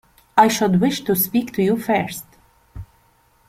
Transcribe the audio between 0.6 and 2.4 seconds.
wish to speak to you first.